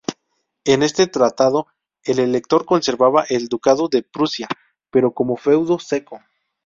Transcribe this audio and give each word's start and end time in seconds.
En 0.65 0.81
este 0.81 1.05
tratado, 1.05 1.67
el 2.01 2.17
Elector 2.17 2.65
conservaba 2.65 3.23
el 3.29 3.49
Ducado 3.49 3.87
de 3.87 4.01
Prusia, 4.01 4.47
pero 4.89 5.13
como 5.13 5.37
feudo 5.37 5.77
sueco. 5.77 6.19